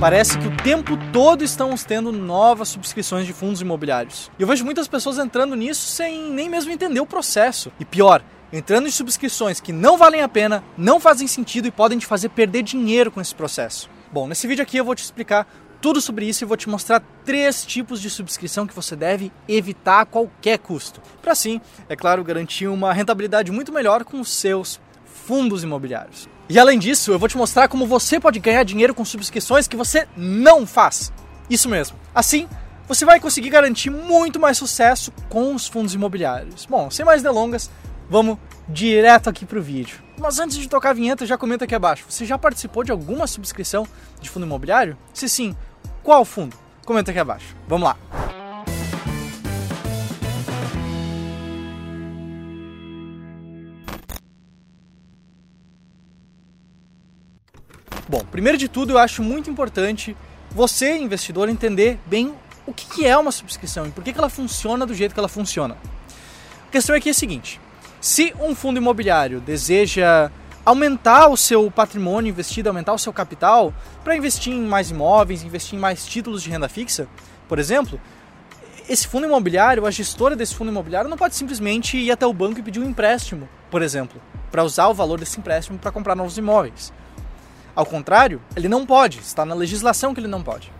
Parece 0.00 0.38
que 0.38 0.46
o 0.46 0.56
tempo 0.58 0.96
todo 1.12 1.42
estamos 1.42 1.82
tendo 1.82 2.12
novas 2.12 2.68
subscrições 2.68 3.26
de 3.26 3.32
fundos 3.32 3.60
imobiliários. 3.60 4.30
E 4.38 4.42
eu 4.42 4.46
vejo 4.46 4.64
muitas 4.64 4.86
pessoas 4.86 5.18
entrando 5.18 5.56
nisso 5.56 5.88
sem 5.88 6.30
nem 6.30 6.48
mesmo 6.48 6.70
entender 6.70 7.00
o 7.00 7.06
processo. 7.06 7.72
E 7.80 7.84
pior, 7.84 8.22
entrando 8.52 8.86
em 8.86 8.92
subscrições 8.92 9.58
que 9.58 9.72
não 9.72 9.98
valem 9.98 10.22
a 10.22 10.28
pena, 10.28 10.62
não 10.76 11.00
fazem 11.00 11.26
sentido 11.26 11.66
e 11.66 11.72
podem 11.72 11.98
te 11.98 12.06
fazer 12.06 12.28
perder 12.28 12.62
dinheiro 12.62 13.10
com 13.10 13.20
esse 13.20 13.34
processo. 13.34 13.90
Bom, 14.12 14.28
nesse 14.28 14.46
vídeo 14.46 14.62
aqui 14.62 14.76
eu 14.76 14.84
vou 14.84 14.94
te 14.94 15.02
explicar 15.02 15.48
tudo 15.80 16.00
sobre 16.00 16.26
isso 16.26 16.44
e 16.44 16.46
vou 16.46 16.56
te 16.56 16.68
mostrar 16.68 17.02
três 17.24 17.66
tipos 17.66 18.00
de 18.00 18.08
subscrição 18.08 18.68
que 18.68 18.76
você 18.76 18.94
deve 18.94 19.32
evitar 19.48 20.02
a 20.02 20.06
qualquer 20.06 20.60
custo. 20.60 21.02
Para 21.20 21.32
assim, 21.32 21.60
é 21.88 21.96
claro, 21.96 22.22
garantir 22.22 22.68
uma 22.68 22.92
rentabilidade 22.92 23.50
muito 23.50 23.72
melhor 23.72 24.04
com 24.04 24.20
os 24.20 24.32
seus 24.32 24.80
fundos 25.04 25.64
imobiliários. 25.64 26.28
E 26.48 26.58
além 26.58 26.78
disso, 26.78 27.12
eu 27.12 27.18
vou 27.18 27.28
te 27.28 27.36
mostrar 27.36 27.68
como 27.68 27.86
você 27.86 28.18
pode 28.18 28.38
ganhar 28.38 28.62
dinheiro 28.62 28.94
com 28.94 29.04
subscrições 29.04 29.68
que 29.68 29.76
você 29.76 30.08
não 30.16 30.66
faz. 30.66 31.12
Isso 31.50 31.68
mesmo. 31.68 31.96
Assim, 32.14 32.48
você 32.86 33.04
vai 33.04 33.20
conseguir 33.20 33.50
garantir 33.50 33.90
muito 33.90 34.40
mais 34.40 34.56
sucesso 34.56 35.12
com 35.28 35.54
os 35.54 35.66
fundos 35.66 35.92
imobiliários. 35.92 36.64
Bom, 36.64 36.90
sem 36.90 37.04
mais 37.04 37.22
delongas, 37.22 37.70
vamos 38.08 38.38
direto 38.66 39.28
aqui 39.28 39.44
pro 39.44 39.62
vídeo. 39.62 39.98
Mas 40.18 40.38
antes 40.38 40.56
de 40.56 40.68
tocar 40.68 40.90
a 40.90 40.94
vinheta, 40.94 41.26
já 41.26 41.36
comenta 41.36 41.64
aqui 41.64 41.74
abaixo. 41.74 42.06
Você 42.08 42.24
já 42.24 42.38
participou 42.38 42.82
de 42.82 42.90
alguma 42.90 43.26
subscrição 43.26 43.86
de 44.20 44.30
fundo 44.30 44.46
imobiliário? 44.46 44.96
Se 45.12 45.28
sim, 45.28 45.54
qual 46.02 46.24
fundo? 46.24 46.56
Comenta 46.84 47.10
aqui 47.10 47.20
abaixo. 47.20 47.54
Vamos 47.68 47.88
lá. 47.88 48.27
Bom, 58.08 58.24
primeiro 58.30 58.56
de 58.56 58.68
tudo, 58.68 58.92
eu 58.94 58.98
acho 58.98 59.22
muito 59.22 59.50
importante 59.50 60.16
você, 60.50 60.96
investidor, 60.96 61.50
entender 61.50 61.98
bem 62.06 62.34
o 62.66 62.72
que 62.72 63.06
é 63.06 63.14
uma 63.18 63.30
subscrição 63.30 63.86
e 63.86 63.90
por 63.90 64.02
que 64.02 64.16
ela 64.16 64.30
funciona 64.30 64.86
do 64.86 64.94
jeito 64.94 65.12
que 65.12 65.20
ela 65.20 65.28
funciona. 65.28 65.76
A 66.66 66.70
questão 66.70 66.96
aqui 66.96 67.10
é 67.10 67.12
a 67.12 67.14
seguinte: 67.14 67.60
se 68.00 68.34
um 68.40 68.54
fundo 68.54 68.78
imobiliário 68.78 69.40
deseja 69.40 70.30
aumentar 70.64 71.28
o 71.28 71.36
seu 71.36 71.70
patrimônio 71.70 72.30
investido, 72.30 72.70
aumentar 72.70 72.94
o 72.94 72.98
seu 72.98 73.12
capital 73.12 73.74
para 74.02 74.16
investir 74.16 74.54
em 74.54 74.66
mais 74.66 74.90
imóveis, 74.90 75.42
investir 75.42 75.78
em 75.78 75.80
mais 75.80 76.06
títulos 76.06 76.42
de 76.42 76.48
renda 76.48 76.68
fixa, 76.68 77.06
por 77.46 77.58
exemplo, 77.58 78.00
esse 78.88 79.06
fundo 79.06 79.26
imobiliário, 79.26 79.84
a 79.84 79.90
gestora 79.90 80.34
desse 80.34 80.54
fundo 80.54 80.70
imobiliário 80.70 81.10
não 81.10 81.16
pode 81.18 81.36
simplesmente 81.36 81.98
ir 81.98 82.10
até 82.10 82.26
o 82.26 82.32
banco 82.32 82.58
e 82.58 82.62
pedir 82.62 82.80
um 82.80 82.88
empréstimo, 82.88 83.46
por 83.70 83.82
exemplo, 83.82 84.18
para 84.50 84.64
usar 84.64 84.88
o 84.88 84.94
valor 84.94 85.20
desse 85.20 85.38
empréstimo 85.38 85.78
para 85.78 85.92
comprar 85.92 86.14
novos 86.14 86.38
imóveis. 86.38 86.90
Ao 87.78 87.86
contrário, 87.86 88.42
ele 88.56 88.68
não 88.68 88.84
pode, 88.84 89.20
está 89.20 89.44
na 89.44 89.54
legislação 89.54 90.12
que 90.12 90.18
ele 90.18 90.26
não 90.26 90.42
pode. 90.42 90.72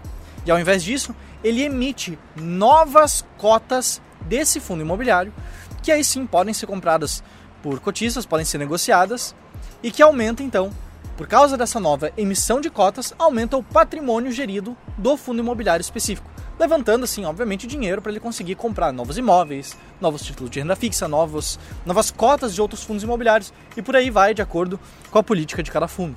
E 0.45 0.51
ao 0.51 0.59
invés 0.59 0.83
disso, 0.83 1.15
ele 1.45 1.63
emite 1.63 2.19
novas 2.35 3.25
cotas 3.37 4.03
desse 4.23 4.59
fundo 4.59 4.83
imobiliário, 4.83 5.33
que 5.81 5.93
aí 5.93 6.03
sim 6.03 6.27
podem 6.27 6.53
ser 6.53 6.67
compradas 6.67 7.23
por 7.63 7.79
cotistas, 7.79 8.27
podem 8.27 8.45
ser 8.45 8.59
negociadas, 8.59 9.33
e 9.81 9.93
que 9.93 10.03
aumenta 10.03 10.43
então, 10.43 10.73
por 11.17 11.29
causa 11.29 11.57
dessa 11.57 11.79
nova 11.79 12.11
emissão 12.17 12.61
de 12.61 12.69
cotas, 12.69 13.15
aumenta 13.17 13.57
o 13.57 13.63
patrimônio 13.63 14.33
gerido 14.33 14.77
do 14.97 15.17
fundo 15.17 15.39
imobiliário 15.39 15.83
específico, 15.83 16.29
levantando 16.59 17.05
assim, 17.05 17.25
obviamente, 17.25 17.65
dinheiro 17.65 18.03
para 18.03 18.11
ele 18.11 18.19
conseguir 18.19 18.57
comprar 18.57 18.93
novos 18.93 19.17
imóveis, 19.17 19.77
novos 20.01 20.23
títulos 20.23 20.51
de 20.51 20.59
renda 20.59 20.75
fixa, 20.75 21.07
novos, 21.07 21.61
novas 21.87 22.11
cotas 22.11 22.53
de 22.57 22.61
outros 22.61 22.83
fundos 22.83 23.05
imobiliários 23.05 23.53
e 23.77 23.83
por 23.83 23.95
aí 23.95 24.11
vai 24.11 24.35
de 24.35 24.43
acordo 24.43 24.81
com 25.13 25.19
a 25.21 25.23
política 25.23 25.63
de 25.63 25.71
cada 25.71 25.87
fundo. 25.87 26.17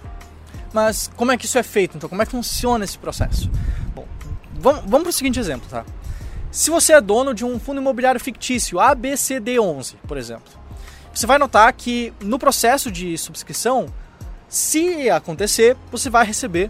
Mas 0.73 1.09
como 1.15 1.31
é 1.31 1.37
que 1.37 1.45
isso 1.45 1.57
é 1.57 1.63
feito? 1.63 1.97
Então, 1.97 2.09
como 2.09 2.21
é 2.21 2.25
que 2.25 2.31
funciona 2.31 2.85
esse 2.85 2.97
processo? 2.97 3.49
Bom, 3.93 4.07
vamos, 4.53 4.81
vamos 4.81 5.01
para 5.01 5.09
o 5.09 5.13
seguinte 5.13 5.39
exemplo, 5.39 5.67
tá? 5.69 5.85
Se 6.51 6.69
você 6.69 6.93
é 6.93 7.01
dono 7.01 7.33
de 7.33 7.45
um 7.45 7.59
fundo 7.59 7.79
imobiliário 7.79 8.19
fictício, 8.19 8.77
ABCD11, 8.77 9.95
por 10.07 10.17
exemplo, 10.17 10.51
você 11.13 11.25
vai 11.25 11.37
notar 11.37 11.71
que 11.73 12.13
no 12.21 12.37
processo 12.37 12.91
de 12.91 13.17
subscrição, 13.17 13.87
se 14.49 15.09
acontecer, 15.09 15.77
você 15.91 16.09
vai 16.09 16.25
receber 16.25 16.69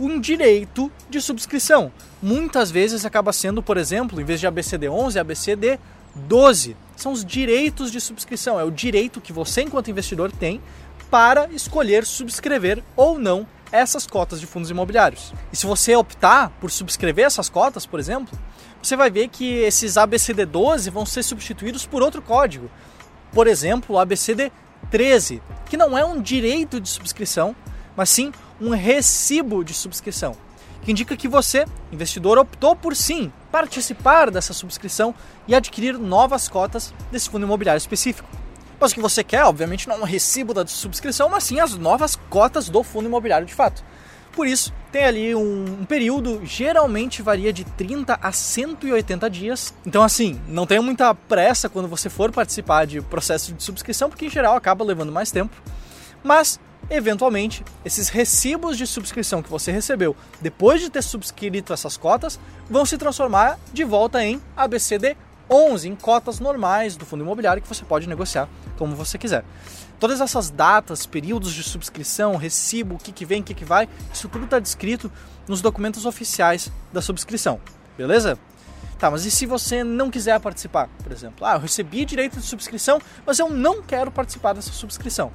um 0.00 0.18
direito 0.18 0.90
de 1.08 1.20
subscrição. 1.20 1.92
Muitas 2.22 2.70
vezes 2.70 3.04
acaba 3.04 3.32
sendo, 3.32 3.62
por 3.62 3.76
exemplo, 3.76 4.20
em 4.20 4.24
vez 4.24 4.40
de 4.40 4.48
ABCD11, 4.48 5.78
ABCD12. 6.18 6.74
São 6.96 7.12
os 7.12 7.24
direitos 7.24 7.92
de 7.92 8.00
subscrição, 8.00 8.58
é 8.58 8.64
o 8.64 8.70
direito 8.70 9.20
que 9.20 9.32
você, 9.32 9.62
enquanto 9.62 9.90
investidor, 9.90 10.32
tem 10.32 10.60
para 11.10 11.48
escolher 11.52 12.06
subscrever 12.06 12.82
ou 12.96 13.18
não 13.18 13.46
essas 13.72 14.06
cotas 14.06 14.40
de 14.40 14.46
fundos 14.46 14.70
imobiliários. 14.70 15.32
E 15.52 15.56
se 15.56 15.66
você 15.66 15.94
optar 15.94 16.50
por 16.60 16.70
subscrever 16.70 17.26
essas 17.26 17.48
cotas, 17.48 17.86
por 17.86 18.00
exemplo, 18.00 18.38
você 18.82 18.96
vai 18.96 19.10
ver 19.10 19.28
que 19.28 19.58
esses 19.58 19.94
ABCD12 19.94 20.90
vão 20.90 21.04
ser 21.04 21.22
substituídos 21.22 21.86
por 21.86 22.02
outro 22.02 22.22
código. 22.22 22.70
Por 23.32 23.46
exemplo, 23.46 23.96
o 23.96 23.98
ABCD13, 23.98 25.40
que 25.66 25.76
não 25.76 25.96
é 25.96 26.04
um 26.04 26.20
direito 26.20 26.80
de 26.80 26.88
subscrição, 26.88 27.54
mas 27.96 28.10
sim 28.10 28.32
um 28.60 28.70
recibo 28.70 29.64
de 29.64 29.74
subscrição, 29.74 30.36
que 30.82 30.90
indica 30.90 31.16
que 31.16 31.28
você, 31.28 31.64
investidor, 31.92 32.38
optou 32.38 32.74
por 32.74 32.96
sim 32.96 33.32
participar 33.50 34.30
dessa 34.30 34.52
subscrição 34.52 35.14
e 35.46 35.54
adquirir 35.54 35.98
novas 35.98 36.48
cotas 36.48 36.92
desse 37.10 37.28
fundo 37.28 37.44
imobiliário 37.44 37.78
específico. 37.78 38.39
Mas 38.80 38.92
o 38.92 38.94
que 38.94 39.00
você 39.00 39.22
quer, 39.22 39.44
obviamente, 39.44 39.86
não 39.86 39.96
é 39.96 39.98
um 39.98 40.04
recibo 40.04 40.54
da 40.54 40.66
subscrição, 40.66 41.28
mas 41.28 41.44
sim 41.44 41.60
as 41.60 41.76
novas 41.76 42.16
cotas 42.30 42.70
do 42.70 42.82
fundo 42.82 43.06
imobiliário 43.06 43.46
de 43.46 43.54
fato. 43.54 43.84
Por 44.32 44.46
isso, 44.46 44.72
tem 44.90 45.04
ali 45.04 45.34
um, 45.34 45.80
um, 45.80 45.84
período, 45.84 46.40
geralmente 46.44 47.20
varia 47.20 47.52
de 47.52 47.64
30 47.64 48.18
a 48.22 48.32
180 48.32 49.28
dias. 49.28 49.74
Então, 49.84 50.02
assim, 50.02 50.40
não 50.48 50.66
tenha 50.66 50.80
muita 50.80 51.14
pressa 51.14 51.68
quando 51.68 51.88
você 51.88 52.08
for 52.08 52.32
participar 52.32 52.86
de 52.86 53.02
processo 53.02 53.52
de 53.52 53.62
subscrição, 53.62 54.08
porque 54.08 54.26
em 54.26 54.30
geral 54.30 54.56
acaba 54.56 54.84
levando 54.84 55.12
mais 55.12 55.30
tempo. 55.30 55.54
Mas, 56.22 56.58
eventualmente, 56.88 57.64
esses 57.84 58.08
recibos 58.08 58.78
de 58.78 58.86
subscrição 58.86 59.42
que 59.42 59.50
você 59.50 59.70
recebeu 59.72 60.16
depois 60.40 60.80
de 60.80 60.88
ter 60.88 61.02
subscrito 61.02 61.72
essas 61.72 61.96
cotas 61.96 62.38
vão 62.68 62.86
se 62.86 62.96
transformar 62.96 63.58
de 63.72 63.84
volta 63.84 64.24
em 64.24 64.40
ABCD 64.56 65.16
11 65.50 65.88
em 65.88 65.96
cotas 65.96 66.38
normais 66.38 66.96
do 66.96 67.04
fundo 67.04 67.24
imobiliário 67.24 67.62
que 67.62 67.68
você 67.68 67.84
pode 67.84 68.08
negociar 68.08 68.48
como 68.78 68.94
você 68.94 69.18
quiser. 69.18 69.44
Todas 69.98 70.20
essas 70.20 70.48
datas, 70.48 71.04
períodos 71.04 71.52
de 71.52 71.62
subscrição, 71.62 72.36
recibo, 72.36 72.94
o 72.94 72.98
que, 72.98 73.12
que 73.12 73.26
vem, 73.26 73.40
o 73.40 73.44
que, 73.44 73.52
que 73.52 73.64
vai, 73.64 73.88
isso 74.12 74.28
tudo 74.28 74.44
está 74.44 74.58
descrito 74.58 75.10
nos 75.48 75.60
documentos 75.60 76.06
oficiais 76.06 76.70
da 76.92 77.02
subscrição, 77.02 77.60
beleza? 77.98 78.38
Tá, 78.98 79.10
mas 79.10 79.24
e 79.24 79.30
se 79.30 79.46
você 79.46 79.82
não 79.82 80.10
quiser 80.10 80.38
participar, 80.40 80.88
por 81.02 81.10
exemplo? 81.10 81.44
Ah, 81.46 81.54
eu 81.54 81.60
recebi 81.60 82.04
direito 82.04 82.38
de 82.38 82.46
subscrição, 82.46 83.00
mas 83.26 83.38
eu 83.38 83.48
não 83.48 83.82
quero 83.82 84.10
participar 84.10 84.52
dessa 84.52 84.72
subscrição. 84.72 85.32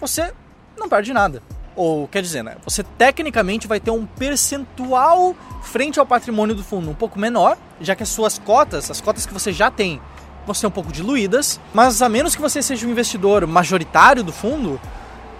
Você 0.00 0.32
não 0.76 0.88
perde 0.88 1.12
nada. 1.12 1.42
Ou 1.76 2.06
quer 2.06 2.22
dizer, 2.22 2.44
né? 2.44 2.56
Você 2.64 2.82
tecnicamente 2.82 3.66
vai 3.66 3.80
ter 3.80 3.90
um 3.90 4.06
percentual 4.06 5.34
frente 5.62 5.98
ao 5.98 6.06
patrimônio 6.06 6.54
do 6.54 6.62
fundo 6.62 6.90
um 6.90 6.94
pouco 6.94 7.18
menor, 7.18 7.56
já 7.80 7.96
que 7.96 8.02
as 8.02 8.08
suas 8.08 8.38
cotas, 8.38 8.90
as 8.90 9.00
cotas 9.00 9.26
que 9.26 9.32
você 9.32 9.52
já 9.52 9.70
tem, 9.70 10.00
vão 10.46 10.54
ser 10.54 10.66
um 10.66 10.70
pouco 10.70 10.92
diluídas, 10.92 11.58
mas 11.72 12.00
a 12.02 12.08
menos 12.08 12.36
que 12.36 12.42
você 12.42 12.62
seja 12.62 12.86
um 12.86 12.90
investidor 12.90 13.46
majoritário 13.46 14.22
do 14.22 14.32
fundo, 14.32 14.80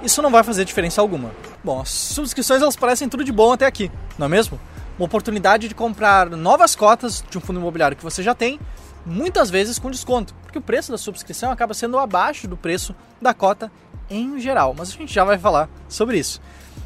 isso 0.02 0.20
não 0.22 0.30
vai 0.30 0.42
fazer 0.42 0.64
diferença 0.64 1.00
alguma. 1.00 1.30
Bom, 1.62 1.80
as 1.80 1.90
subscrições 1.90 2.62
elas 2.62 2.76
parecem 2.76 3.08
tudo 3.08 3.24
de 3.24 3.32
bom 3.32 3.52
até 3.52 3.66
aqui, 3.66 3.90
não 4.18 4.26
é 4.26 4.28
mesmo? 4.28 4.58
Uma 4.98 5.06
oportunidade 5.06 5.68
de 5.68 5.74
comprar 5.74 6.30
novas 6.30 6.74
cotas 6.74 7.24
de 7.28 7.38
um 7.38 7.40
fundo 7.40 7.60
imobiliário 7.60 7.96
que 7.96 8.02
você 8.02 8.22
já 8.22 8.34
tem, 8.34 8.58
muitas 9.04 9.50
vezes 9.50 9.78
com 9.78 9.90
desconto, 9.90 10.34
porque 10.42 10.58
o 10.58 10.62
preço 10.62 10.90
da 10.90 10.98
subscrição 10.98 11.50
acaba 11.50 11.74
sendo 11.74 11.98
abaixo 11.98 12.48
do 12.48 12.56
preço 12.56 12.94
da 13.20 13.34
cota 13.34 13.70
em 14.10 14.38
geral, 14.40 14.74
mas 14.76 14.90
a 14.90 14.92
gente 14.92 15.12
já 15.12 15.24
vai 15.24 15.38
falar 15.38 15.68
sobre 15.88 16.18
isso. 16.18 16.40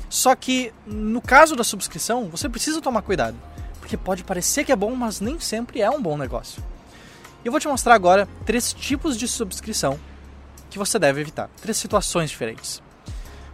Só 0.09 0.35
que 0.35 0.73
no 0.87 1.20
caso 1.20 1.55
da 1.55 1.65
subscrição, 1.65 2.29
você 2.29 2.49
precisa 2.49 2.81
tomar 2.81 3.03
cuidado, 3.03 3.37
porque 3.81 3.97
pode 3.97 4.25
parecer 4.25 4.65
que 4.65 4.73
é 4.73 4.76
bom, 4.76 4.94
mas 4.94 5.20
nem 5.20 5.38
sempre 5.38 5.81
é 5.81 5.91
um 5.91 6.00
bom 6.00 6.17
negócio. 6.17 6.62
Eu 7.44 7.53
vou 7.53 7.61
te 7.61 7.69
mostrar 7.69 7.94
agora 7.94 8.29
três 8.44 8.73
tipos 8.73 9.17
de 9.17 9.29
subscrição 9.29 9.99
que 10.70 10.79
você 10.79 10.99
deve 10.99 11.20
evitar, 11.20 11.49
três 11.61 11.76
situações 11.76 12.31
diferentes. 12.31 12.82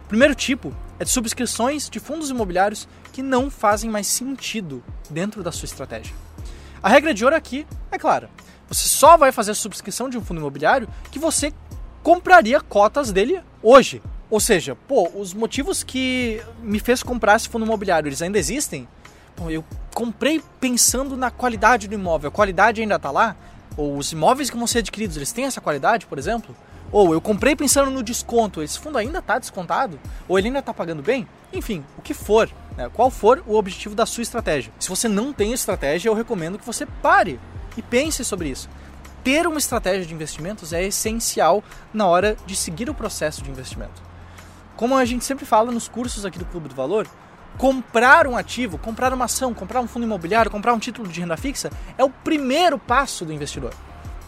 O 0.05 0.07
primeiro 0.07 0.35
tipo 0.35 0.73
é 0.99 1.03
de 1.03 1.09
subscrições 1.09 1.89
de 1.89 1.99
fundos 1.99 2.29
imobiliários 2.29 2.87
que 3.11 3.23
não 3.23 3.49
fazem 3.49 3.89
mais 3.89 4.07
sentido 4.07 4.83
dentro 5.09 5.43
da 5.43 5.51
sua 5.51 5.65
estratégia. 5.65 6.15
A 6.81 6.89
regra 6.89 7.13
de 7.13 7.23
ouro 7.23 7.35
aqui 7.35 7.65
é 7.91 7.97
clara. 7.97 8.29
Você 8.67 8.87
só 8.87 9.17
vai 9.17 9.31
fazer 9.31 9.51
a 9.51 9.55
subscrição 9.55 10.09
de 10.09 10.17
um 10.17 10.23
fundo 10.23 10.39
imobiliário 10.39 10.87
que 11.11 11.19
você 11.19 11.53
compraria 12.05 12.61
cotas 12.61 13.11
dele 13.11 13.41
hoje. 13.63 13.99
Ou 14.29 14.39
seja, 14.39 14.77
pô, 14.87 15.09
os 15.15 15.33
motivos 15.33 15.81
que 15.81 16.39
me 16.61 16.79
fez 16.79 17.01
comprar 17.01 17.35
esse 17.35 17.49
fundo 17.49 17.65
imobiliário, 17.65 18.07
eles 18.07 18.21
ainda 18.21 18.37
existem? 18.37 18.87
Pô, 19.35 19.49
eu 19.49 19.65
comprei 19.91 20.39
pensando 20.59 21.17
na 21.17 21.31
qualidade 21.31 21.87
do 21.87 21.95
imóvel, 21.95 22.27
a 22.27 22.31
qualidade 22.31 22.79
ainda 22.79 22.97
está 22.97 23.09
lá? 23.09 23.35
Ou 23.75 23.97
os 23.97 24.11
imóveis 24.11 24.51
que 24.51 24.57
vão 24.57 24.67
ser 24.67 24.79
adquiridos, 24.79 25.17
eles 25.17 25.31
têm 25.31 25.45
essa 25.45 25.59
qualidade, 25.59 26.05
por 26.05 26.19
exemplo? 26.19 26.55
Ou 26.91 27.11
eu 27.11 27.19
comprei 27.19 27.55
pensando 27.55 27.89
no 27.89 28.03
desconto, 28.03 28.61
esse 28.61 28.77
fundo 28.77 28.99
ainda 28.99 29.17
está 29.17 29.39
descontado? 29.39 29.99
Ou 30.27 30.37
ele 30.37 30.49
ainda 30.49 30.59
está 30.59 30.71
pagando 30.75 31.01
bem? 31.01 31.27
Enfim, 31.51 31.83
o 31.97 32.03
que 32.03 32.13
for. 32.13 32.47
né? 32.77 32.87
qual 32.93 33.09
for 33.09 33.43
o 33.47 33.55
objetivo 33.55 33.95
da 33.95 34.05
sua 34.05 34.21
estratégia. 34.21 34.71
Se 34.79 34.89
você 34.89 35.07
não 35.07 35.33
tem 35.33 35.53
estratégia, 35.53 36.09
eu 36.09 36.13
recomendo 36.13 36.59
que 36.59 36.65
você 36.65 36.85
pare 36.85 37.39
e 37.75 37.81
pense 37.81 38.23
sobre 38.23 38.49
isso. 38.49 38.69
Ter 39.25 39.47
uma 39.47 39.57
estratégia 39.57 40.05
de 40.05 40.13
investimentos 40.13 40.71
é 40.71 40.83
essencial 40.83 41.63
na 41.91 42.05
hora 42.05 42.37
de 42.45 42.55
seguir 42.55 42.91
o 42.91 42.93
processo 42.93 43.41
de 43.41 43.49
investimento. 43.49 43.99
Como 44.75 44.95
a 44.95 45.03
gente 45.03 45.25
sempre 45.25 45.47
fala 45.47 45.71
nos 45.71 45.87
cursos 45.87 46.27
aqui 46.27 46.37
do 46.37 46.45
Clube 46.45 46.69
do 46.69 46.75
Valor, 46.75 47.07
comprar 47.57 48.27
um 48.27 48.37
ativo, 48.37 48.77
comprar 48.77 49.11
uma 49.11 49.25
ação, 49.25 49.51
comprar 49.51 49.81
um 49.81 49.87
fundo 49.87 50.05
imobiliário, 50.05 50.51
comprar 50.51 50.75
um 50.75 50.77
título 50.77 51.07
de 51.07 51.19
renda 51.19 51.35
fixa 51.35 51.71
é 51.97 52.03
o 52.03 52.09
primeiro 52.11 52.77
passo 52.77 53.25
do 53.25 53.33
investidor. 53.33 53.73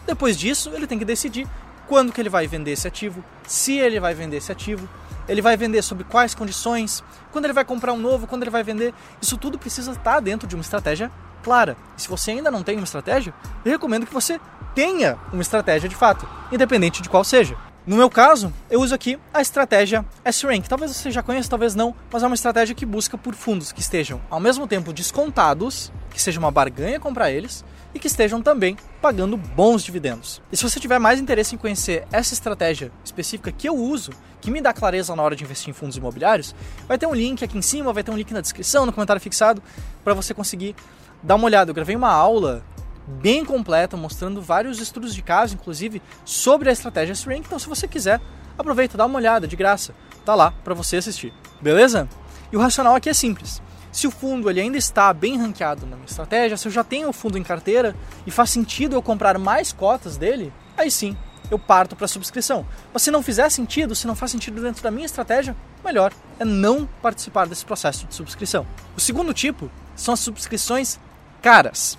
Depois 0.04 0.36
disso, 0.36 0.72
ele 0.74 0.88
tem 0.88 0.98
que 0.98 1.04
decidir 1.04 1.46
quando 1.86 2.12
que 2.12 2.20
ele 2.20 2.28
vai 2.28 2.48
vender 2.48 2.72
esse 2.72 2.88
ativo, 2.88 3.24
se 3.46 3.78
ele 3.78 4.00
vai 4.00 4.14
vender 4.14 4.38
esse 4.38 4.50
ativo, 4.50 4.88
ele 5.28 5.40
vai 5.40 5.56
vender 5.56 5.80
sob 5.80 6.02
quais 6.02 6.34
condições, 6.34 7.04
quando 7.30 7.44
ele 7.44 7.54
vai 7.54 7.64
comprar 7.64 7.92
um 7.92 7.98
novo, 7.98 8.26
quando 8.26 8.42
ele 8.42 8.50
vai 8.50 8.64
vender. 8.64 8.92
Isso 9.22 9.38
tudo 9.38 9.60
precisa 9.60 9.92
estar 9.92 10.18
dentro 10.18 10.48
de 10.48 10.56
uma 10.56 10.62
estratégia 10.62 11.08
clara. 11.44 11.76
E 11.98 12.00
se 12.00 12.08
você 12.08 12.30
ainda 12.30 12.50
não 12.50 12.62
tem 12.62 12.76
uma 12.76 12.84
estratégia, 12.84 13.34
eu 13.64 13.72
recomendo 13.72 14.06
que 14.06 14.14
você 14.14 14.40
tenha 14.74 15.18
uma 15.32 15.42
estratégia 15.42 15.88
de 15.88 15.96
fato, 15.96 16.26
independente 16.52 17.02
de 17.02 17.08
qual 17.08 17.24
seja. 17.24 17.56
No 17.88 17.96
meu 17.96 18.10
caso, 18.10 18.52
eu 18.68 18.82
uso 18.82 18.94
aqui 18.94 19.18
a 19.32 19.40
estratégia 19.40 20.04
S-Rank. 20.22 20.68
Talvez 20.68 20.94
você 20.94 21.10
já 21.10 21.22
conheça, 21.22 21.48
talvez 21.48 21.74
não, 21.74 21.94
mas 22.12 22.22
é 22.22 22.26
uma 22.26 22.34
estratégia 22.34 22.74
que 22.74 22.84
busca 22.84 23.16
por 23.16 23.34
fundos 23.34 23.72
que 23.72 23.80
estejam 23.80 24.20
ao 24.28 24.38
mesmo 24.38 24.66
tempo 24.66 24.92
descontados, 24.92 25.90
que 26.10 26.20
seja 26.20 26.38
uma 26.38 26.50
barganha 26.50 27.00
comprar 27.00 27.30
eles, 27.30 27.64
e 27.94 27.98
que 27.98 28.06
estejam 28.06 28.42
também 28.42 28.76
pagando 29.00 29.38
bons 29.38 29.82
dividendos. 29.82 30.42
E 30.52 30.56
se 30.58 30.62
você 30.64 30.78
tiver 30.78 30.98
mais 30.98 31.18
interesse 31.18 31.54
em 31.54 31.58
conhecer 31.58 32.06
essa 32.12 32.34
estratégia 32.34 32.92
específica 33.02 33.50
que 33.50 33.66
eu 33.66 33.74
uso, 33.74 34.12
que 34.38 34.50
me 34.50 34.60
dá 34.60 34.74
clareza 34.74 35.16
na 35.16 35.22
hora 35.22 35.34
de 35.34 35.44
investir 35.44 35.70
em 35.70 35.72
fundos 35.72 35.96
imobiliários, 35.96 36.54
vai 36.86 36.98
ter 36.98 37.06
um 37.06 37.14
link 37.14 37.42
aqui 37.42 37.56
em 37.56 37.62
cima, 37.62 37.90
vai 37.90 38.04
ter 38.04 38.10
um 38.10 38.18
link 38.18 38.30
na 38.34 38.42
descrição, 38.42 38.84
no 38.84 38.92
comentário 38.92 39.22
fixado, 39.22 39.62
para 40.04 40.12
você 40.12 40.34
conseguir 40.34 40.76
dar 41.22 41.36
uma 41.36 41.46
olhada. 41.46 41.70
Eu 41.70 41.74
gravei 41.74 41.96
uma 41.96 42.10
aula 42.10 42.62
bem 43.08 43.44
completa, 43.44 43.96
mostrando 43.96 44.40
vários 44.42 44.80
estudos 44.80 45.14
de 45.14 45.22
caso, 45.22 45.54
inclusive, 45.54 46.02
sobre 46.24 46.68
a 46.68 46.72
estratégia 46.72 47.12
S-Rank. 47.12 47.46
Então, 47.46 47.58
se 47.58 47.68
você 47.68 47.88
quiser, 47.88 48.20
aproveita, 48.56 48.96
dá 48.96 49.06
uma 49.06 49.18
olhada 49.18 49.48
de 49.48 49.56
graça. 49.56 49.94
Tá 50.24 50.34
lá 50.34 50.52
para 50.62 50.74
você 50.74 50.98
assistir. 50.98 51.32
Beleza? 51.60 52.08
E 52.52 52.56
o 52.56 52.60
racional 52.60 52.94
aqui 52.94 53.08
é 53.08 53.14
simples. 53.14 53.62
Se 53.90 54.06
o 54.06 54.10
fundo 54.10 54.48
ele 54.48 54.60
ainda 54.60 54.76
está 54.76 55.12
bem 55.12 55.38
ranqueado 55.38 55.86
na 55.86 55.96
minha 55.96 56.06
estratégia, 56.06 56.56
se 56.56 56.68
eu 56.68 56.72
já 56.72 56.84
tenho 56.84 57.08
o 57.08 57.12
fundo 57.12 57.38
em 57.38 57.42
carteira 57.42 57.96
e 58.26 58.30
faz 58.30 58.50
sentido 58.50 58.94
eu 58.94 59.02
comprar 59.02 59.38
mais 59.38 59.72
cotas 59.72 60.16
dele, 60.16 60.52
aí 60.76 60.90
sim 60.90 61.16
eu 61.50 61.58
parto 61.58 61.96
para 61.96 62.04
a 62.04 62.08
subscrição. 62.08 62.66
Mas 62.92 63.02
se 63.02 63.10
não 63.10 63.22
fizer 63.22 63.48
sentido, 63.50 63.94
se 63.94 64.06
não 64.06 64.14
faz 64.14 64.30
sentido 64.30 64.60
dentro 64.60 64.82
da 64.82 64.90
minha 64.90 65.06
estratégia, 65.06 65.56
melhor 65.84 66.12
é 66.38 66.44
não 66.44 66.86
participar 67.00 67.46
desse 67.46 67.64
processo 67.64 68.06
de 68.06 68.14
subscrição. 68.14 68.66
O 68.96 69.00
segundo 69.00 69.32
tipo 69.32 69.70
são 69.96 70.12
as 70.14 70.20
subscrições 70.20 71.00
caras. 71.40 71.98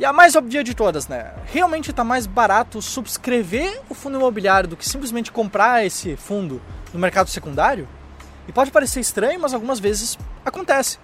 E 0.00 0.04
a 0.06 0.14
mais 0.14 0.34
óbvia 0.34 0.64
de 0.64 0.72
todas, 0.72 1.08
né? 1.08 1.30
Realmente 1.44 1.90
está 1.90 2.02
mais 2.02 2.26
barato 2.26 2.80
subscrever 2.80 3.82
o 3.86 3.92
fundo 3.92 4.16
imobiliário 4.16 4.66
do 4.66 4.74
que 4.74 4.88
simplesmente 4.88 5.30
comprar 5.30 5.84
esse 5.84 6.16
fundo 6.16 6.58
no 6.90 6.98
mercado 6.98 7.28
secundário? 7.28 7.86
E 8.48 8.52
pode 8.52 8.70
parecer 8.70 9.00
estranho, 9.00 9.38
mas 9.38 9.52
algumas 9.52 9.78
vezes 9.78 10.18
acontece. 10.42 10.98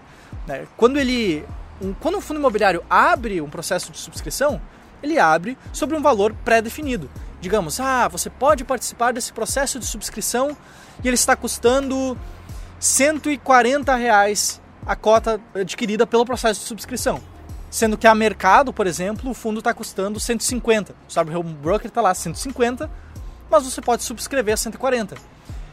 Né? 0.46 0.66
Quando 0.78 0.98
ele, 0.98 1.44
um, 1.78 1.92
quando 1.92 2.16
um 2.16 2.22
fundo 2.22 2.40
imobiliário 2.40 2.82
abre 2.88 3.38
um 3.42 3.50
processo 3.50 3.92
de 3.92 3.98
subscrição, 3.98 4.58
ele 5.02 5.18
abre 5.18 5.58
sobre 5.74 5.94
um 5.94 6.00
valor 6.00 6.34
pré-definido. 6.42 7.10
Digamos, 7.38 7.78
ah, 7.78 8.08
você 8.08 8.30
pode 8.30 8.64
participar 8.64 9.12
desse 9.12 9.30
processo 9.30 9.78
de 9.78 9.84
subscrição 9.84 10.56
e 11.04 11.06
ele 11.06 11.16
está 11.16 11.36
custando 11.36 12.16
140 12.80 13.94
reais 13.94 14.58
a 14.86 14.96
cota 14.96 15.38
adquirida 15.54 16.06
pelo 16.06 16.24
processo 16.24 16.60
de 16.60 16.66
subscrição. 16.66 17.35
Sendo 17.70 17.98
que 17.98 18.06
a 18.06 18.14
mercado, 18.14 18.72
por 18.72 18.86
exemplo, 18.86 19.30
o 19.30 19.34
fundo 19.34 19.58
está 19.58 19.74
custando 19.74 20.20
150. 20.20 20.94
O 21.08 21.12
Cyber 21.12 21.38
Home 21.38 21.54
Broker 21.54 21.88
está 21.88 22.00
lá 22.00 22.14
150, 22.14 22.90
mas 23.50 23.64
você 23.64 23.80
pode 23.80 24.02
subscrever 24.02 24.54
a 24.54 24.56
140. 24.56 25.16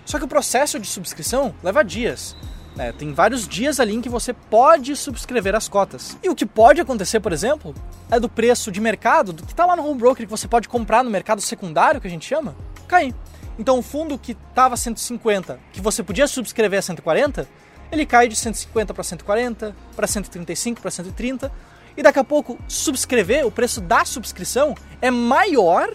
Só 0.06 0.18
que 0.18 0.26
o 0.26 0.28
processo 0.28 0.80
de 0.80 0.88
subscrição 0.88 1.54
leva 1.64 1.84
dias. 1.84 2.36
Né? 2.76 2.92
Tem 2.92 3.14
vários 3.14 3.48
dias 3.48 3.80
ali 3.80 3.94
em 3.94 4.02
que 4.02 4.10
você 4.10 4.34
pode 4.34 4.96
subscrever 4.96 5.56
as 5.56 5.68
cotas. 5.68 6.18
E 6.24 6.30
o 6.30 6.36
que 6.36 6.46
pode 6.46 6.82
acontecer, 6.82 7.20
por 7.20 7.32
exemplo, 7.32 7.74
é 8.10 8.20
do 8.20 8.28
preço 8.28 8.72
de 8.72 8.82
mercado, 8.82 9.32
do 9.32 9.44
que 9.44 9.52
está 9.52 9.66
lá 9.66 9.76
no 9.76 9.88
home 9.88 10.00
broker, 10.00 10.26
que 10.26 10.32
você 10.32 10.48
pode 10.48 10.68
comprar 10.68 11.04
no 11.04 11.10
mercado 11.10 11.42
secundário, 11.42 12.02
que 12.02 12.08
a 12.08 12.10
gente 12.10 12.26
chama, 12.26 12.56
cair. 12.88 13.14
Então 13.58 13.78
o 13.78 13.84
fundo 13.84 14.18
que 14.18 14.32
estava 14.32 14.76
150, 14.76 15.60
que 15.72 15.80
você 15.80 16.02
podia 16.02 16.28
subscrever 16.28 16.80
a 16.80 16.82
140, 16.82 17.48
ele 17.92 18.06
cai 18.06 18.28
de 18.28 18.36
150 18.36 18.94
para 18.94 19.04
140, 19.04 19.76
para 19.96 20.08
135, 20.08 20.82
para 20.82 20.90
130, 20.90 21.52
e 21.96 22.04
daqui 22.04 22.20
a 22.20 22.24
pouco 22.24 22.58
subscrever, 22.68 23.46
o 23.46 23.52
preço 23.52 23.80
da 23.80 24.06
subscrição 24.06 24.76
é 25.02 25.12
maior 25.12 25.90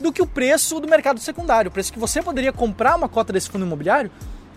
do 0.00 0.12
que 0.12 0.22
o 0.22 0.26
preço 0.26 0.80
do 0.80 0.88
mercado 0.88 1.20
secundário, 1.20 1.68
o 1.68 1.72
preço 1.72 1.92
que 1.92 1.98
você 1.98 2.22
poderia 2.22 2.52
comprar 2.52 2.96
uma 2.96 3.08
cota 3.08 3.32
desse 3.32 3.50
fundo 3.50 3.64
imobiliário 3.64 4.10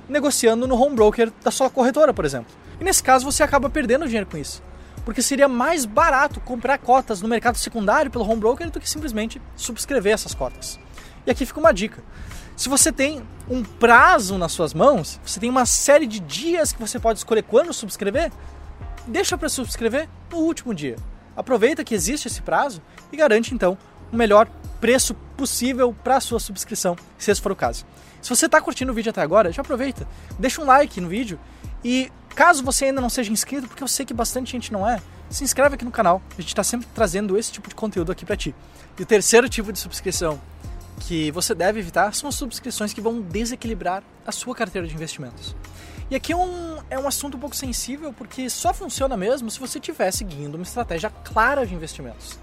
negociando 0.08 0.68
no 0.68 0.76
home 0.76 0.96
broker 0.96 1.32
da 1.44 1.52
sua 1.52 1.70
corretora, 1.70 2.14
por 2.14 2.26
exemplo. 2.26 2.54
E 2.80 2.84
nesse 2.84 3.02
caso 3.02 3.26
você 3.26 3.44
acaba 3.44 3.70
perdendo 3.70 4.06
dinheiro 4.06 4.28
com 4.30 4.38
isso. 4.38 4.62
Porque 5.06 5.22
seria 5.22 5.48
mais 5.48 5.86
barato 5.86 6.40
comprar 6.40 6.78
cotas 6.78 7.22
no 7.22 7.28
mercado 7.28 7.58
secundário 7.58 8.12
pelo 8.12 8.28
home 8.30 8.40
broker 8.40 8.70
do 8.70 8.80
que 8.80 8.90
simplesmente 8.90 9.42
subscrever 9.56 10.14
essas 10.14 10.36
cotas. 10.36 10.80
E 11.26 11.32
aqui 11.32 11.46
fica 11.46 11.60
uma 11.60 11.72
dica. 11.72 12.04
Se 12.56 12.70
você 12.70 12.92
tem 12.92 13.24
um 13.50 13.64
prazo 13.64 14.38
nas 14.38 14.52
suas 14.52 14.74
mãos, 14.74 15.20
você 15.26 15.40
tem 15.40 15.50
uma 15.50 15.66
série 15.66 16.06
de 16.06 16.20
dias 16.20 16.72
que 16.72 16.80
você 16.80 17.00
pode 17.00 17.20
escolher 17.20 17.44
quando 17.44 17.74
subscrever, 17.74 18.32
deixa 19.12 19.38
para 19.38 19.50
subscrever 19.50 20.08
no 20.32 20.38
último 20.38 20.74
dia. 20.74 20.96
Aproveita 21.36 21.84
que 21.84 21.94
existe 21.94 22.28
esse 22.28 22.42
prazo 22.42 22.82
e 23.12 23.18
garante 23.18 23.54
então 23.54 23.78
o 24.12 24.16
melhor 24.16 24.48
preço 24.80 25.14
possível 25.38 25.96
para 26.04 26.20
sua 26.20 26.40
subscrição, 26.40 26.96
se 27.18 27.32
esse 27.32 27.42
for 27.42 27.52
o 27.52 27.56
caso. 27.56 27.86
Se 28.22 28.30
você 28.30 28.46
está 28.46 28.62
curtindo 28.62 28.92
o 28.92 28.96
vídeo 28.96 29.10
até 29.10 29.22
agora, 29.22 29.52
já 29.52 29.62
aproveita, 29.62 30.08
deixa 30.38 30.62
um 30.62 30.66
like 30.66 31.00
no 31.00 31.08
vídeo 31.08 31.40
e 31.84 32.12
caso 32.36 32.64
você 32.64 32.86
ainda 32.86 33.02
não 33.02 33.10
seja 33.10 33.32
inscrito, 33.32 33.68
porque 33.68 33.84
eu 33.84 33.88
sei 33.88 34.06
que 34.06 34.14
bastante 34.14 34.52
gente 34.52 34.72
não 34.72 34.88
é, 34.88 35.02
se 35.30 35.44
inscreve 35.44 35.76
aqui 35.76 35.86
no 35.86 35.92
canal. 35.92 36.22
A 36.32 36.42
gente 36.42 36.50
está 36.50 36.64
sempre 36.64 36.88
trazendo 36.94 37.38
esse 37.38 37.52
tipo 37.52 37.70
de 37.70 37.76
conteúdo 37.76 38.12
aqui 38.12 38.26
para 38.26 38.36
ti. 38.36 38.54
E 38.98 39.04
o 39.04 39.06
terceiro 39.06 39.50
tipo 39.50 39.72
de 39.72 39.80
subscrição 39.80 40.40
que 41.00 41.32
você 41.32 41.56
deve 41.56 41.80
evitar 41.80 42.14
são 42.14 42.30
as 42.30 42.36
subscrições 42.36 42.94
que 42.94 43.02
vão 43.02 43.22
desequilibrar 43.22 44.04
a 44.26 44.32
sua 44.32 44.54
carteira 44.54 44.88
de 44.88 44.94
investimentos. 44.94 45.56
E 46.12 46.16
aqui 46.16 46.32
é 46.34 46.36
um, 46.36 46.78
é 46.90 47.00
um 47.00 47.08
assunto 47.08 47.38
um 47.38 47.40
pouco 47.40 47.56
sensível 47.56 48.12
porque 48.12 48.50
só 48.50 48.74
funciona 48.74 49.16
mesmo 49.16 49.50
se 49.50 49.58
você 49.58 49.80
estiver 49.80 50.12
seguindo 50.12 50.56
uma 50.56 50.64
estratégia 50.64 51.10
clara 51.10 51.66
de 51.66 51.74
investimentos. 51.74 52.38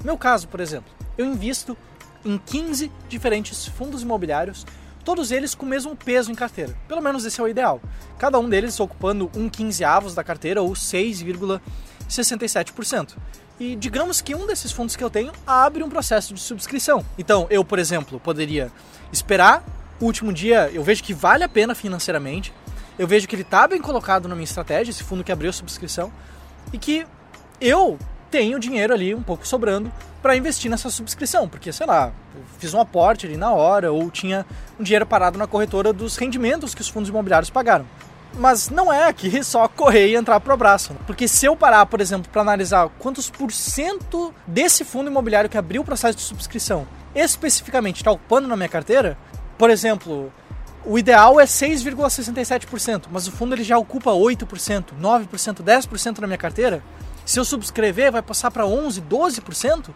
No 0.00 0.06
meu 0.06 0.18
caso, 0.18 0.48
por 0.48 0.58
exemplo, 0.58 0.92
eu 1.16 1.24
invisto 1.24 1.78
em 2.24 2.36
15 2.36 2.90
diferentes 3.08 3.68
fundos 3.68 4.02
imobiliários, 4.02 4.66
todos 5.04 5.30
eles 5.30 5.54
com 5.54 5.64
o 5.64 5.68
mesmo 5.68 5.94
peso 5.94 6.32
em 6.32 6.34
carteira. 6.34 6.76
Pelo 6.88 7.00
menos 7.00 7.24
esse 7.24 7.40
é 7.40 7.44
o 7.44 7.46
ideal. 7.46 7.80
Cada 8.18 8.36
um 8.36 8.48
deles 8.48 8.80
ocupando 8.80 9.30
um 9.36 9.48
quinzeavos 9.48 10.12
da 10.12 10.24
carteira 10.24 10.60
ou 10.60 10.72
6,67%. 10.72 13.14
E 13.60 13.76
digamos 13.76 14.20
que 14.20 14.34
um 14.34 14.44
desses 14.44 14.72
fundos 14.72 14.96
que 14.96 15.04
eu 15.04 15.10
tenho 15.10 15.30
abre 15.46 15.84
um 15.84 15.88
processo 15.88 16.34
de 16.34 16.40
subscrição. 16.40 17.06
Então, 17.16 17.46
eu, 17.48 17.64
por 17.64 17.78
exemplo, 17.78 18.18
poderia 18.18 18.72
esperar 19.12 19.62
o 20.00 20.06
último 20.06 20.32
dia, 20.32 20.68
eu 20.74 20.82
vejo 20.82 21.04
que 21.04 21.14
vale 21.14 21.44
a 21.44 21.48
pena 21.48 21.76
financeiramente, 21.76 22.52
eu 22.98 23.06
vejo 23.06 23.26
que 23.26 23.34
ele 23.34 23.42
está 23.42 23.66
bem 23.66 23.80
colocado 23.80 24.28
na 24.28 24.34
minha 24.34 24.44
estratégia, 24.44 24.90
esse 24.90 25.02
fundo 25.02 25.24
que 25.24 25.32
abriu 25.32 25.50
a 25.50 25.52
subscrição, 25.52 26.12
e 26.72 26.78
que 26.78 27.06
eu 27.60 27.98
tenho 28.30 28.58
dinheiro 28.58 28.92
ali 28.92 29.14
um 29.14 29.22
pouco 29.22 29.46
sobrando 29.46 29.92
para 30.22 30.36
investir 30.36 30.70
nessa 30.70 30.90
subscrição, 30.90 31.48
porque 31.48 31.72
sei 31.72 31.86
lá, 31.86 32.12
fiz 32.58 32.72
um 32.72 32.80
aporte 32.80 33.26
ali 33.26 33.36
na 33.36 33.52
hora 33.52 33.92
ou 33.92 34.10
tinha 34.10 34.46
um 34.78 34.82
dinheiro 34.82 35.06
parado 35.06 35.38
na 35.38 35.46
corretora 35.46 35.92
dos 35.92 36.16
rendimentos 36.16 36.74
que 36.74 36.80
os 36.80 36.88
fundos 36.88 37.10
imobiliários 37.10 37.50
pagaram. 37.50 37.86
Mas 38.36 38.68
não 38.70 38.92
é 38.92 39.06
aqui 39.06 39.42
só 39.44 39.68
correr 39.68 40.08
e 40.08 40.16
entrar 40.16 40.40
pro 40.40 40.56
braço. 40.56 40.94
Porque 41.06 41.28
se 41.28 41.46
eu 41.46 41.54
parar, 41.54 41.86
por 41.86 42.00
exemplo, 42.00 42.28
para 42.32 42.42
analisar 42.42 42.88
quantos 42.98 43.30
por 43.30 43.52
cento 43.52 44.34
desse 44.46 44.84
fundo 44.84 45.10
imobiliário 45.10 45.50
que 45.50 45.58
abriu 45.58 45.82
o 45.82 45.84
processo 45.84 46.16
de 46.16 46.22
subscrição 46.22 46.86
especificamente 47.14 47.96
está 47.96 48.10
ocupando 48.10 48.48
na 48.48 48.56
minha 48.56 48.68
carteira, 48.68 49.16
por 49.56 49.70
exemplo, 49.70 50.32
o 50.86 50.98
ideal 50.98 51.40
é 51.40 51.44
6,67%, 51.44 53.06
mas 53.10 53.26
o 53.26 53.32
fundo 53.32 53.54
ele 53.54 53.64
já 53.64 53.78
ocupa 53.78 54.10
8%, 54.10 54.92
9%, 55.00 55.62
10% 55.62 56.18
na 56.18 56.26
minha 56.26 56.38
carteira. 56.38 56.82
Se 57.24 57.40
eu 57.40 57.44
subscrever, 57.44 58.12
vai 58.12 58.22
passar 58.22 58.50
para 58.50 58.66
11, 58.66 59.00
12%. 59.00 59.90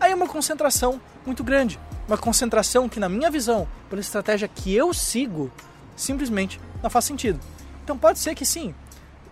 Aí 0.00 0.10
é 0.10 0.14
uma 0.14 0.26
concentração 0.26 1.00
muito 1.24 1.44
grande. 1.44 1.78
Uma 2.08 2.18
concentração 2.18 2.88
que, 2.88 2.98
na 2.98 3.08
minha 3.08 3.30
visão, 3.30 3.68
pela 3.88 4.00
estratégia 4.00 4.48
que 4.48 4.74
eu 4.74 4.92
sigo, 4.92 5.50
simplesmente 5.94 6.60
não 6.82 6.90
faz 6.90 7.04
sentido. 7.04 7.38
Então 7.84 7.96
pode 7.96 8.18
ser 8.18 8.34
que 8.34 8.44
sim, 8.44 8.74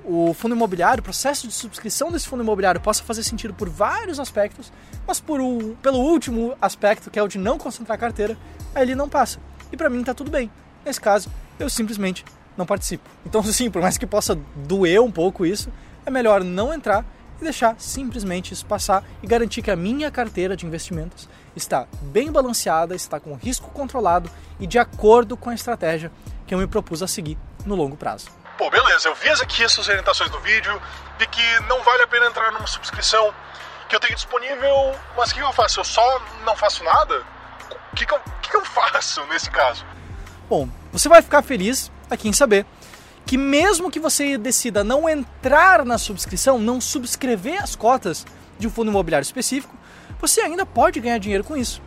o 0.05 0.33
fundo 0.33 0.55
imobiliário, 0.55 1.00
o 1.00 1.05
processo 1.05 1.49
de 1.49 1.52
subscrição 1.52 2.12
desse 2.12 2.29
fundo 2.29 2.43
imobiliário 2.43 2.81
possa 2.81 3.02
fazer 3.02 3.25
sentido 3.25 3.52
por 3.52 3.69
vários 3.69 4.21
aspectos, 4.21 4.73
mas 5.07 5.19
por 5.19 5.40
pelo 5.83 5.99
último 5.99 6.57
aspecto, 6.62 7.11
que 7.11 7.19
é 7.19 7.23
o 7.23 7.29
de 7.29 7.38
não 7.38 7.59
concentrar 7.59 7.97
a 7.97 8.00
carteira, 8.00 8.38
aí 8.75 8.83
ele 8.83 8.95
não 8.95 9.09
passa. 9.09 9.40
E 9.73 9.76
para 9.76 9.90
mim 9.90 10.00
está 10.00 10.14
tudo 10.14 10.31
bem. 10.31 10.50
Nesse 10.84 11.00
caso, 11.00 11.30
eu 11.58 11.68
simplesmente 11.68 12.25
não 12.56 12.66
participo. 12.66 13.08
Então, 13.25 13.42
sim, 13.44 13.70
por 13.70 13.82
mais 13.82 13.99
que 13.99 14.06
possa 14.06 14.34
doer 14.54 15.00
um 15.00 15.10
pouco 15.10 15.44
isso, 15.46 15.72
é 16.04 16.10
melhor 16.10 16.42
não 16.42 16.72
entrar 16.72 17.04
e 17.40 17.44
deixar 17.44 17.75
simplesmente 17.78 18.52
isso 18.52 18.66
passar 18.66 19.02
e 19.22 19.26
garantir 19.26 19.62
que 19.62 19.70
a 19.70 19.76
minha 19.76 20.10
carteira 20.10 20.56
de 20.56 20.66
investimentos 20.66 21.28
está 21.56 21.87
bem 22.02 22.30
balanceada, 22.30 22.94
está 22.94 23.18
com 23.18 23.34
risco 23.34 23.70
controlado 23.70 24.30
e 24.58 24.66
de 24.66 24.78
acordo 24.78 25.37
com 25.37 25.50
a 25.50 25.54
estratégia 25.54 26.12
que 26.46 26.54
eu 26.54 26.58
me 26.58 26.66
propus 26.66 27.02
a 27.02 27.08
seguir 27.08 27.38
no 27.64 27.75
longo 27.75 27.96
prazo. 27.96 28.28
Pô, 28.58 28.70
beleza, 28.70 29.08
eu 29.08 29.14
vi 29.14 29.28
aqui 29.30 29.64
essas 29.64 29.88
orientações 29.88 30.30
do 30.30 30.38
vídeo, 30.40 30.80
vi 31.18 31.26
que 31.28 31.60
não 31.66 31.82
vale 31.82 32.02
a 32.02 32.06
pena 32.06 32.26
entrar 32.26 32.52
numa 32.52 32.66
subscrição 32.66 33.32
que 33.88 33.96
eu 33.96 34.00
tenho 34.00 34.14
disponível, 34.14 34.94
mas 35.16 35.30
o 35.30 35.34
que 35.34 35.40
eu 35.40 35.52
faço? 35.52 35.80
Eu 35.80 35.84
só 35.84 36.22
não 36.44 36.54
faço 36.54 36.84
nada? 36.84 37.22
O 37.92 37.96
que, 37.96 38.04
que, 38.04 38.14
que, 38.42 38.50
que 38.50 38.56
eu 38.56 38.64
faço 38.64 39.25
nesse 39.26 39.50
caso? 39.50 39.84
Bom, 40.50 40.69
você 40.90 41.09
vai 41.09 41.23
ficar 41.23 41.42
feliz 41.42 41.92
aqui 42.11 42.28
em 42.28 42.33
saber 42.33 42.66
que 43.25 43.38
mesmo 43.38 43.88
que 43.88 44.00
você 44.00 44.37
decida 44.37 44.83
não 44.83 45.09
entrar 45.09 45.85
na 45.85 45.97
subscrição, 45.97 46.59
não 46.59 46.80
subscrever 46.80 47.62
as 47.62 47.76
cotas 47.76 48.26
de 48.59 48.66
um 48.66 48.71
fundo 48.71 48.90
imobiliário 48.90 49.25
específico, 49.25 49.73
você 50.21 50.40
ainda 50.40 50.66
pode 50.66 50.99
ganhar 50.99 51.19
dinheiro 51.19 51.45
com 51.45 51.57
isso. 51.57 51.80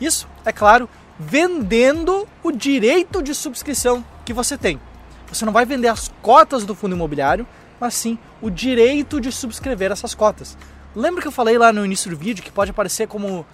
Isso, 0.00 0.26
é 0.44 0.50
claro, 0.50 0.90
vendendo 1.16 2.26
o 2.42 2.50
direito 2.50 3.22
de 3.22 3.32
subscrição 3.36 4.04
que 4.24 4.32
você 4.32 4.58
tem. 4.58 4.80
Você 5.28 5.44
não 5.44 5.52
vai 5.52 5.64
vender 5.64 5.86
as 5.86 6.10
cotas 6.20 6.64
do 6.64 6.74
fundo 6.74 6.96
imobiliário, 6.96 7.46
mas 7.78 7.94
sim 7.94 8.18
o 8.42 8.50
direito 8.50 9.20
de 9.20 9.30
subscrever 9.30 9.92
essas 9.92 10.12
cotas. 10.12 10.58
Lembra 10.92 11.22
que 11.22 11.28
eu 11.28 11.32
falei 11.32 11.56
lá 11.56 11.72
no 11.72 11.84
início 11.84 12.10
do 12.10 12.16
vídeo 12.16 12.42
que 12.42 12.50
pode 12.50 12.72
aparecer 12.72 13.06
como 13.06 13.46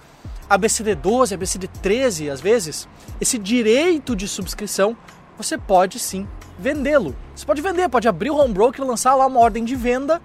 ABCD12, 0.49 1.37
ABCD13 1.37 2.31
às 2.31 2.41
vezes? 2.41 2.87
Esse 3.19 3.37
direito 3.37 4.15
de 4.15 4.27
subscrição 4.27 4.95
você 5.37 5.57
pode 5.57 5.99
sim 5.99 6.27
vendê-lo. 6.57 7.15
Você 7.35 7.45
pode 7.45 7.61
vender, 7.61 7.89
pode 7.89 8.07
abrir 8.07 8.29
o 8.29 8.37
home 8.37 8.53
broker 8.53 8.83
e 8.83 8.87
lançar 8.87 9.15
lá 9.15 9.25
uma 9.25 9.39
ordem 9.39 9.65
de 9.65 9.75
venda 9.75 10.21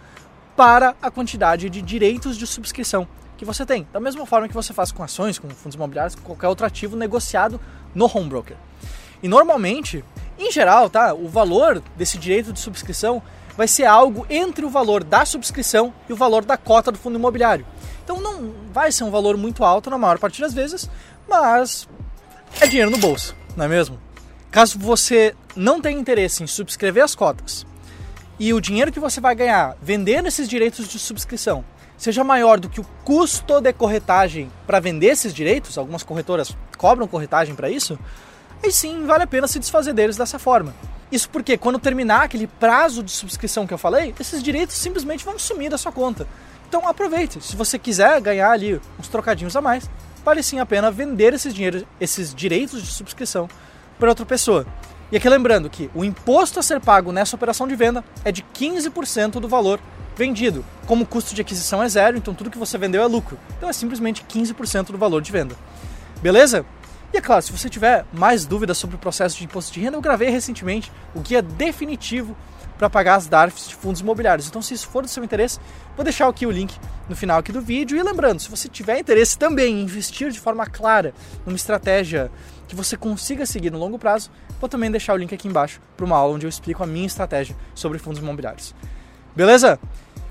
para 0.56 0.94
a 1.00 1.10
quantidade 1.10 1.68
de 1.70 1.82
direitos 1.82 2.36
de 2.36 2.46
subscrição 2.46 3.06
que 3.36 3.44
você 3.44 3.64
tem. 3.64 3.86
Da 3.92 3.98
mesma 3.98 4.26
forma 4.26 4.46
que 4.46 4.54
você 4.54 4.72
faz 4.72 4.92
com 4.92 5.02
ações, 5.02 5.38
com 5.38 5.48
fundos 5.48 5.74
imobiliários, 5.74 6.14
com 6.14 6.22
qualquer 6.22 6.48
outro 6.48 6.66
ativo 6.66 6.96
negociado 6.96 7.60
no 7.94 8.04
home 8.04 8.28
broker. 8.28 8.56
E 9.22 9.28
normalmente, 9.28 10.04
em 10.38 10.50
geral, 10.50 10.88
tá, 10.88 11.14
o 11.14 11.28
valor 11.28 11.82
desse 11.96 12.18
direito 12.18 12.52
de 12.52 12.60
subscrição 12.60 13.22
vai 13.56 13.66
ser 13.66 13.84
algo 13.84 14.26
entre 14.30 14.64
o 14.64 14.70
valor 14.70 15.02
da 15.02 15.24
subscrição 15.24 15.92
e 16.08 16.12
o 16.12 16.16
valor 16.16 16.44
da 16.44 16.56
cota 16.56 16.92
do 16.92 16.98
fundo 16.98 17.18
imobiliário. 17.18 17.66
Então 18.02 18.20
não 18.20 18.52
vai 18.72 18.90
ser 18.92 19.04
um 19.04 19.10
valor 19.10 19.36
muito 19.36 19.64
alto 19.64 19.90
na 19.90 19.98
maior 19.98 20.18
parte 20.18 20.40
das 20.40 20.52
vezes, 20.52 20.88
mas 21.28 21.88
é 22.60 22.66
dinheiro 22.66 22.90
no 22.90 22.98
bolso, 22.98 23.34
não 23.56 23.64
é 23.64 23.68
mesmo? 23.68 23.98
Caso 24.50 24.78
você 24.78 25.34
não 25.54 25.80
tenha 25.80 25.98
interesse 25.98 26.42
em 26.42 26.46
subscrever 26.46 27.04
as 27.04 27.14
cotas 27.14 27.64
e 28.38 28.54
o 28.54 28.60
dinheiro 28.60 28.90
que 28.90 28.98
você 28.98 29.20
vai 29.20 29.34
ganhar 29.34 29.76
vendendo 29.82 30.26
esses 30.26 30.48
direitos 30.48 30.88
de 30.88 30.98
subscrição 30.98 31.64
seja 31.96 32.24
maior 32.24 32.58
do 32.58 32.68
que 32.68 32.80
o 32.80 32.86
custo 33.04 33.60
de 33.60 33.72
corretagem 33.74 34.50
para 34.66 34.80
vender 34.80 35.08
esses 35.08 35.34
direitos, 35.34 35.76
algumas 35.76 36.02
corretoras 36.02 36.56
cobram 36.78 37.06
corretagem 37.06 37.54
para 37.54 37.68
isso, 37.68 37.98
aí 38.64 38.72
sim 38.72 39.04
vale 39.04 39.24
a 39.24 39.26
pena 39.26 39.46
se 39.46 39.58
desfazer 39.58 39.92
deles 39.92 40.16
dessa 40.16 40.38
forma. 40.38 40.74
Isso 41.12 41.28
porque 41.28 41.58
quando 41.58 41.78
terminar 41.78 42.22
aquele 42.22 42.46
prazo 42.46 43.02
de 43.02 43.10
subscrição 43.10 43.66
que 43.66 43.74
eu 43.74 43.78
falei, 43.78 44.14
esses 44.18 44.42
direitos 44.42 44.76
simplesmente 44.76 45.24
vão 45.24 45.38
sumir 45.38 45.70
da 45.70 45.76
sua 45.76 45.92
conta. 45.92 46.26
Então 46.70 46.86
aproveite, 46.86 47.40
se 47.40 47.56
você 47.56 47.80
quiser 47.80 48.20
ganhar 48.20 48.52
ali 48.52 48.80
uns 48.96 49.08
trocadinhos 49.08 49.56
a 49.56 49.60
mais, 49.60 49.90
vale 50.24 50.40
sim 50.40 50.60
a 50.60 50.64
pena 50.64 50.88
vender 50.88 51.34
esses, 51.34 51.52
dinheiro, 51.52 51.84
esses 52.00 52.32
direitos 52.32 52.80
de 52.80 52.92
subscrição 52.92 53.48
para 53.98 54.08
outra 54.08 54.24
pessoa. 54.24 54.64
E 55.10 55.16
aqui 55.16 55.28
lembrando 55.28 55.68
que 55.68 55.90
o 55.92 56.04
imposto 56.04 56.60
a 56.60 56.62
ser 56.62 56.78
pago 56.78 57.10
nessa 57.10 57.34
operação 57.34 57.66
de 57.66 57.74
venda 57.74 58.04
é 58.24 58.30
de 58.30 58.44
15% 58.54 59.40
do 59.40 59.48
valor 59.48 59.80
vendido. 60.14 60.64
Como 60.86 61.02
o 61.02 61.06
custo 61.08 61.34
de 61.34 61.40
aquisição 61.40 61.82
é 61.82 61.88
zero, 61.88 62.16
então 62.16 62.34
tudo 62.34 62.50
que 62.50 62.58
você 62.58 62.78
vendeu 62.78 63.02
é 63.02 63.06
lucro. 63.06 63.36
Então 63.56 63.68
é 63.68 63.72
simplesmente 63.72 64.24
15% 64.28 64.92
do 64.92 64.98
valor 64.98 65.20
de 65.20 65.32
venda. 65.32 65.56
Beleza? 66.22 66.64
E 67.12 67.16
é 67.16 67.20
claro, 67.20 67.42
se 67.42 67.50
você 67.50 67.68
tiver 67.68 68.06
mais 68.12 68.46
dúvidas 68.46 68.78
sobre 68.78 68.94
o 68.94 68.98
processo 69.00 69.36
de 69.36 69.42
imposto 69.42 69.72
de 69.72 69.80
renda, 69.80 69.96
eu 69.96 70.00
gravei 70.00 70.30
recentemente 70.30 70.92
o 71.16 71.20
guia 71.20 71.42
definitivo 71.42 72.36
para 72.80 72.88
pagar 72.88 73.16
as 73.16 73.26
DARFs 73.26 73.68
de 73.68 73.74
fundos 73.74 74.00
imobiliários. 74.00 74.48
Então, 74.48 74.62
se 74.62 74.72
isso 74.72 74.88
for 74.88 75.02
do 75.02 75.08
seu 75.08 75.22
interesse, 75.22 75.60
vou 75.94 76.02
deixar 76.02 76.26
aqui 76.26 76.46
o 76.46 76.50
link 76.50 76.74
no 77.10 77.14
final 77.14 77.38
aqui 77.38 77.52
do 77.52 77.60
vídeo. 77.60 77.98
E 77.98 78.02
lembrando, 78.02 78.40
se 78.40 78.48
você 78.48 78.70
tiver 78.70 78.98
interesse 78.98 79.36
também 79.36 79.74
em 79.74 79.82
investir 79.82 80.30
de 80.30 80.40
forma 80.40 80.64
clara 80.64 81.12
numa 81.44 81.56
estratégia 81.56 82.30
que 82.66 82.74
você 82.74 82.96
consiga 82.96 83.44
seguir 83.44 83.70
no 83.70 83.78
longo 83.78 83.98
prazo, 83.98 84.30
vou 84.58 84.66
também 84.66 84.90
deixar 84.90 85.12
o 85.12 85.18
link 85.18 85.34
aqui 85.34 85.46
embaixo 85.46 85.78
para 85.94 86.06
uma 86.06 86.16
aula 86.16 86.36
onde 86.36 86.46
eu 86.46 86.48
explico 86.48 86.82
a 86.82 86.86
minha 86.86 87.06
estratégia 87.06 87.54
sobre 87.74 87.98
fundos 87.98 88.18
imobiliários. 88.18 88.74
Beleza? 89.36 89.78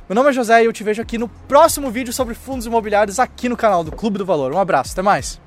Meu 0.08 0.16
nome 0.16 0.32
é 0.32 0.34
José 0.34 0.64
e 0.64 0.66
eu 0.66 0.74
te 0.74 0.84
vejo 0.84 1.04
aqui 1.04 1.20
no 1.20 1.30
próximo 1.30 1.92
vídeo 1.92 2.12
sobre 2.12 2.34
fundos 2.34 2.66
imobiliários 2.66 3.20
aqui 3.20 3.48
no 3.48 3.56
canal 3.56 3.84
do 3.84 3.92
Clube 3.92 4.18
do 4.18 4.26
Valor. 4.26 4.52
Um 4.52 4.58
abraço, 4.58 4.94
até 4.94 5.04
mais! 5.04 5.40